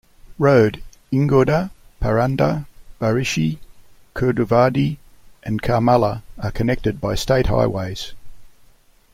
[0.39, 0.81] Road:
[1.13, 1.69] Ingoda,
[2.01, 2.65] Paranda,
[2.99, 3.59] Barshi,
[4.15, 4.97] Kurduvadi,
[5.43, 8.13] and Karmala are connected by state highways.